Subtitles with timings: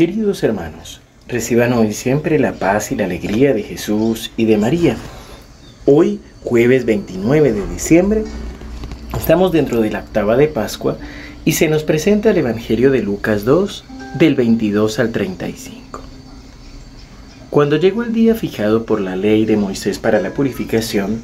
[0.00, 4.96] Queridos hermanos, reciban hoy siempre la paz y la alegría de Jesús y de María.
[5.84, 8.24] Hoy, jueves 29 de diciembre,
[9.18, 10.96] estamos dentro de la octava de Pascua
[11.44, 13.84] y se nos presenta el Evangelio de Lucas 2,
[14.14, 16.00] del 22 al 35.
[17.50, 21.20] Cuando llegó el día fijado por la ley de Moisés para la purificación,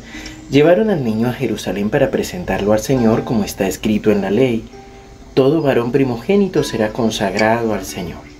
[0.50, 4.64] llevaron al niño a Jerusalén para presentarlo al Señor como está escrito en la ley.
[5.32, 8.35] Todo varón primogénito será consagrado al Señor.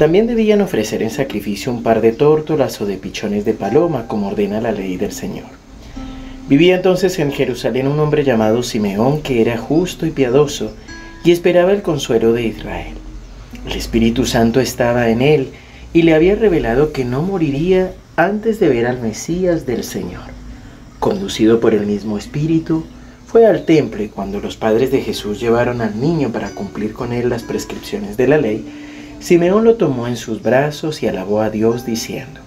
[0.00, 4.28] También debían ofrecer en sacrificio un par de tórtolas o de pichones de paloma, como
[4.28, 5.50] ordena la ley del Señor.
[6.48, 10.72] Vivía entonces en Jerusalén un hombre llamado Simeón, que era justo y piadoso,
[11.22, 12.94] y esperaba el consuelo de Israel.
[13.66, 15.50] El Espíritu Santo estaba en él,
[15.92, 20.22] y le había revelado que no moriría antes de ver al Mesías del Señor.
[20.98, 22.86] Conducido por el mismo Espíritu,
[23.26, 27.12] fue al templo y cuando los padres de Jesús llevaron al niño para cumplir con
[27.12, 28.64] él las prescripciones de la ley,
[29.20, 32.40] Simeón lo tomó en sus brazos y alabó a Dios diciendo,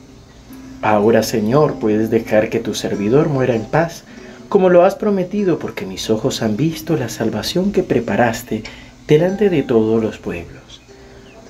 [0.81, 4.03] Ahora Señor, puedes dejar que tu servidor muera en paz,
[4.49, 8.63] como lo has prometido, porque mis ojos han visto la salvación que preparaste
[9.07, 10.81] delante de todos los pueblos,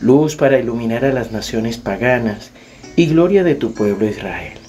[0.02, 2.52] luz para iluminar a las naciones paganas
[2.96, 4.60] y gloria de tu pueblo Israel.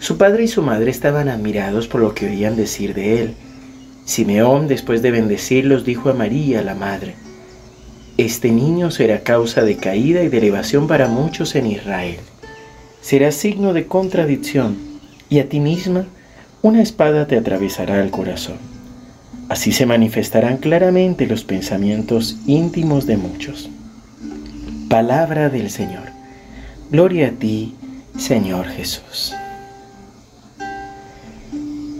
[0.00, 3.34] Su padre y su madre estaban admirados por lo que oían decir de él.
[4.04, 7.14] Simeón, después de bendecirlos, dijo a María, la madre,
[8.16, 12.18] Este niño será causa de caída y de elevación para muchos en Israel
[13.04, 14.78] será signo de contradicción
[15.28, 16.06] y a ti misma
[16.62, 18.56] una espada te atravesará el corazón.
[19.50, 23.68] Así se manifestarán claramente los pensamientos íntimos de muchos.
[24.88, 26.04] Palabra del Señor.
[26.90, 27.74] Gloria a ti,
[28.16, 29.34] Señor Jesús.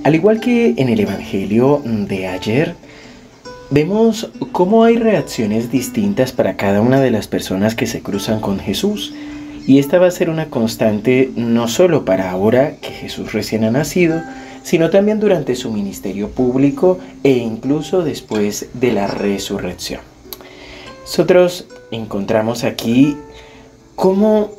[0.05, 2.77] Al igual que en el Evangelio de ayer,
[3.75, 8.61] vemos cómo hay reacciones distintas para cada una de las personas que se cruzan con
[8.61, 9.13] Jesús
[9.67, 13.73] y esta va a ser una constante no solo para ahora que Jesús recién ha
[13.73, 14.23] nacido,
[14.63, 20.03] sino también durante su ministerio público e incluso después de la resurrección.
[21.03, 23.17] Nosotros encontramos aquí
[23.97, 24.53] cómo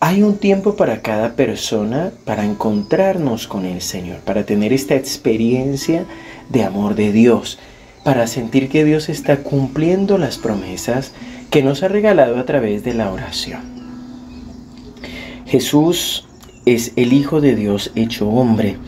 [0.00, 6.06] hay un tiempo para cada persona para encontrarnos con el Señor, para tener esta experiencia
[6.48, 7.60] de amor de Dios,
[8.08, 11.12] para sentir que Dios está cumpliendo las promesas
[11.50, 13.60] que nos ha regalado a través de la oración.
[15.44, 16.26] Jesús
[16.64, 18.78] es el Hijo de Dios hecho hombre.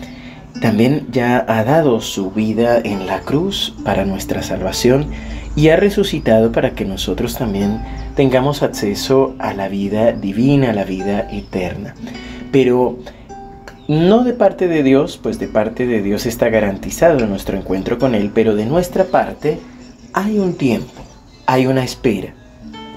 [0.63, 5.09] También ya ha dado su vida en la cruz para nuestra salvación
[5.55, 7.83] y ha resucitado para que nosotros también
[8.17, 11.95] tengamos acceso a la vida divina, a la vida eterna.
[12.53, 12.97] Pero
[13.91, 18.15] no de parte de Dios, pues de parte de Dios está garantizado nuestro encuentro con
[18.15, 19.59] Él, pero de nuestra parte
[20.13, 21.03] hay un tiempo,
[21.45, 22.33] hay una espera,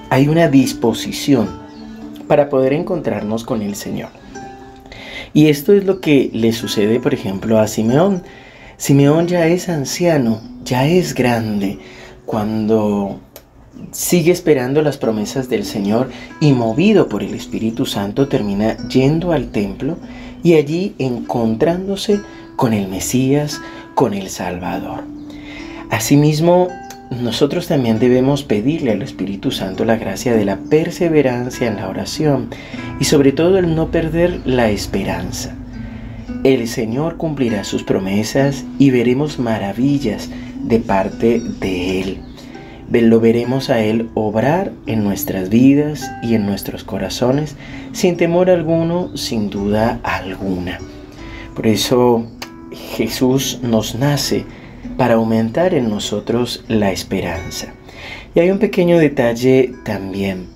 [0.08, 1.48] hay una disposición
[2.28, 4.10] para poder encontrarnos con el Señor.
[5.32, 8.22] Y esto es lo que le sucede, por ejemplo, a Simeón.
[8.76, 11.80] Simeón ya es anciano, ya es grande,
[12.24, 13.18] cuando
[13.90, 19.50] sigue esperando las promesas del Señor y movido por el Espíritu Santo termina yendo al
[19.50, 19.98] templo
[20.44, 22.20] y allí encontrándose
[22.54, 23.60] con el Mesías,
[23.96, 25.02] con el Salvador.
[25.90, 26.68] Asimismo,
[27.10, 32.50] nosotros también debemos pedirle al Espíritu Santo la gracia de la perseverancia en la oración
[33.00, 35.54] y sobre todo el no perder la esperanza.
[36.44, 40.28] El Señor cumplirá sus promesas y veremos maravillas
[40.62, 42.33] de parte de Él.
[42.90, 47.56] Lo veremos a Él obrar en nuestras vidas y en nuestros corazones
[47.92, 50.78] sin temor alguno, sin duda alguna.
[51.54, 52.26] Por eso
[52.96, 54.44] Jesús nos nace
[54.96, 57.74] para aumentar en nosotros la esperanza.
[58.34, 60.48] Y hay un pequeño detalle también,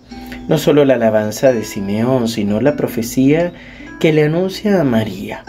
[0.48, 3.52] no solo la alabanza de Simeón, sino la profecía
[4.00, 5.44] que le anuncia a María.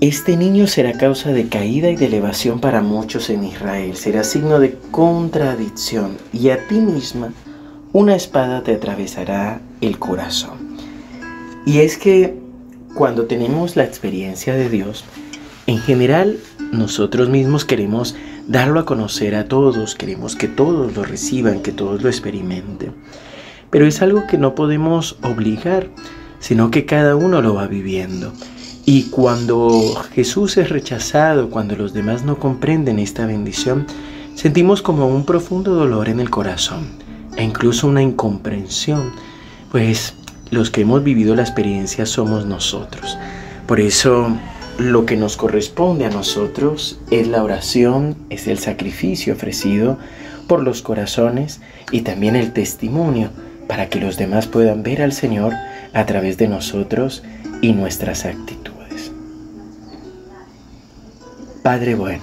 [0.00, 4.58] Este niño será causa de caída y de elevación para muchos en Israel, será signo
[4.58, 7.34] de contradicción y a ti misma
[7.92, 10.78] una espada te atravesará el corazón.
[11.66, 12.34] Y es que
[12.94, 15.04] cuando tenemos la experiencia de Dios,
[15.66, 16.38] en general
[16.72, 18.16] nosotros mismos queremos
[18.48, 22.94] darlo a conocer a todos, queremos que todos lo reciban, que todos lo experimenten.
[23.68, 25.88] Pero es algo que no podemos obligar,
[26.38, 28.32] sino que cada uno lo va viviendo.
[28.84, 33.86] Y cuando Jesús es rechazado, cuando los demás no comprenden esta bendición,
[34.34, 36.88] sentimos como un profundo dolor en el corazón
[37.36, 39.12] e incluso una incomprensión,
[39.70, 40.14] pues
[40.50, 43.16] los que hemos vivido la experiencia somos nosotros.
[43.66, 44.36] Por eso
[44.78, 49.98] lo que nos corresponde a nosotros es la oración, es el sacrificio ofrecido
[50.48, 51.60] por los corazones
[51.92, 53.30] y también el testimonio
[53.68, 55.52] para que los demás puedan ver al Señor
[55.92, 57.22] a través de nosotros
[57.60, 58.69] y nuestras actitudes.
[61.62, 62.22] Padre bueno,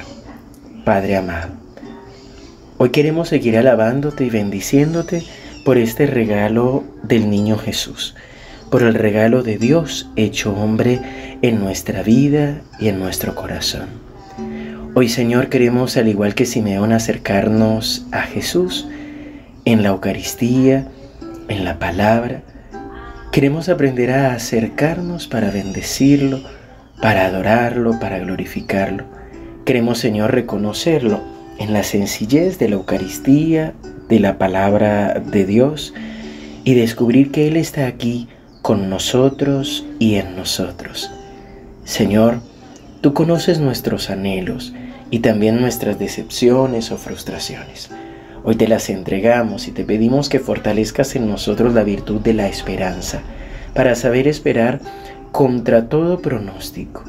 [0.83, 1.49] Padre amado,
[2.79, 5.21] hoy queremos seguir alabándote y bendiciéndote
[5.63, 8.15] por este regalo del niño Jesús,
[8.71, 13.89] por el regalo de Dios hecho hombre en nuestra vida y en nuestro corazón.
[14.95, 18.87] Hoy Señor queremos, al igual que Simeón, acercarnos a Jesús
[19.65, 20.87] en la Eucaristía,
[21.47, 22.41] en la palabra.
[23.31, 26.41] Queremos aprender a acercarnos para bendecirlo,
[27.03, 29.16] para adorarlo, para glorificarlo.
[29.67, 31.19] Queremos, Señor, reconocerlo
[31.59, 33.73] en la sencillez de la Eucaristía,
[34.07, 35.93] de la palabra de Dios
[36.63, 38.29] y descubrir que Él está aquí
[38.61, 41.11] con nosotros y en nosotros.
[41.83, 42.39] Señor,
[43.01, 44.73] tú conoces nuestros anhelos
[45.11, 47.89] y también nuestras decepciones o frustraciones.
[48.45, 52.47] Hoy te las entregamos y te pedimos que fortalezcas en nosotros la virtud de la
[52.47, 53.19] esperanza,
[53.73, 54.79] para saber esperar
[55.33, 57.03] contra todo pronóstico.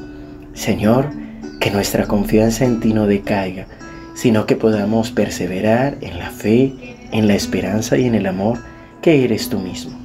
[0.53, 1.28] Señor,
[1.59, 3.67] que nuestra confianza en ti no decaiga,
[4.15, 6.73] sino que podamos perseverar en la fe,
[7.11, 8.59] en la esperanza y en el amor
[9.01, 9.97] que eres tú mismo.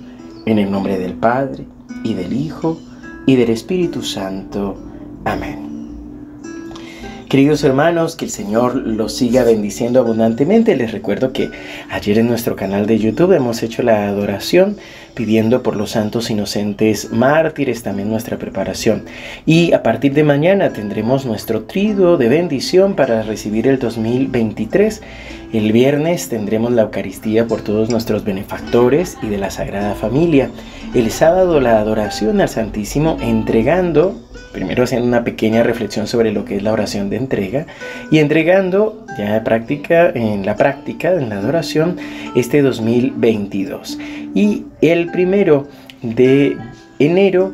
[0.47, 1.65] En el nombre del Padre,
[2.05, 2.79] y del Hijo,
[3.27, 4.77] y del Espíritu Santo.
[5.25, 5.65] Amén.
[7.29, 10.77] Queridos hermanos, que el Señor los siga bendiciendo abundantemente.
[10.77, 11.51] Les recuerdo que
[11.91, 14.77] ayer en nuestro canal de YouTube hemos hecho la adoración
[15.15, 19.05] pidiendo por los santos inocentes mártires también nuestra preparación.
[19.47, 25.03] Y a partir de mañana tendremos nuestro triduo de bendición para recibir el 2023.
[25.55, 30.51] El viernes tendremos la Eucaristía por todos nuestros benefactores y de la Sagrada Familia.
[30.97, 34.21] El sábado la adoración al Santísimo entregando
[34.53, 37.67] primero haciendo una pequeña reflexión sobre lo que es la oración de entrega
[38.11, 41.99] y entregando ya práctica, en la práctica, en la adoración,
[42.35, 43.97] este 2022.
[44.35, 45.69] Y el primero
[46.03, 46.57] de
[46.99, 47.53] enero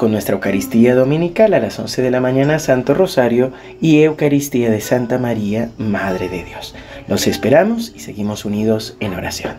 [0.00, 3.52] con nuestra Eucaristía Dominical a las 11 de la mañana, Santo Rosario
[3.82, 6.74] y Eucaristía de Santa María, Madre de Dios.
[7.10, 9.56] Los esperamos y seguimos unidos en oración.